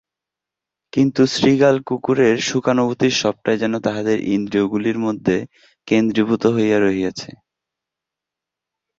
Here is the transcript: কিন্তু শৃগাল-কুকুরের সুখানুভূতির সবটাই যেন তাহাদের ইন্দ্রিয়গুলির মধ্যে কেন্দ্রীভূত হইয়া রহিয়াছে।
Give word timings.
কিন্তু 0.93 1.21
শৃগাল-কুকুরের 1.33 2.35
সুখানুভূতির 2.41 3.13
সবটাই 3.13 3.57
যেন 3.57 3.73
তাহাদের 3.79 4.17
ইন্দ্রিয়গুলির 4.29 4.97
মধ্যে 4.99 5.37
কেন্দ্রীভূত 5.87 6.43
হইয়া 6.47 6.77
রহিয়াছে। 6.79 7.29